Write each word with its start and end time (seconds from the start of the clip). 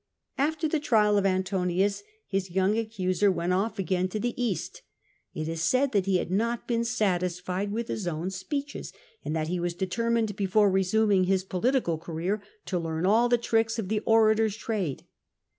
OtESAE 0.39 0.57
296 0.57 0.65
After 0.65 0.67
the 0.67 0.83
trial 0.83 1.17
of 1.19 1.25
Antonius, 1.27 2.03
liis 2.33 2.51
yoiuig 2.51 2.89
acenser 2.89 3.31
went 3.31 3.53
off 3.53 3.77
again 3.77 4.07
to 4.07 4.19
tlie 4.19 4.33
East. 4.35 4.81
It 5.35 5.47
is 5.47 5.61
said 5.61 5.91
tliat 5.91 6.07
lie 6.07 6.17
bad 6.23 6.31
not 6.31 6.67
been 6.67 6.83
satis 6.83 7.39
fled 7.39 7.71
with 7.71 7.87
his 7.87 8.07
own 8.07 8.29
speeclies, 8.29 8.93
and 9.23 9.35
that 9.35 9.45
be 9.45 9.59
was 9.59 9.75
determined, 9.75 10.35
before 10.35 10.71
resuming 10.71 11.25
his 11.25 11.43
political 11.43 11.99
career, 11.99 12.41
to 12.65 12.79
learn 12.79 13.05
all 13.05 13.29
the 13.29 13.37
triclcs 13.37 13.79
o£ 13.79 13.87
the 13.89 13.99
orator's 14.07 14.55
trade. 14.57 15.03